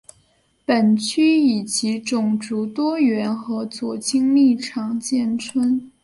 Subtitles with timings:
[0.65, 5.91] 本区以其种族多元和左倾立场见称。